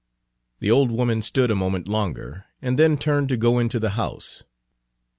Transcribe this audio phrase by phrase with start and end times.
[0.61, 4.43] The old woman stood a moment longer and then turned to go into the house.